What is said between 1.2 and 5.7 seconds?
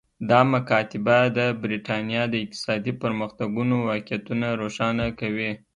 د برېټانیا د اقتصادي پرمختګونو واقعیتونه روښانه کوي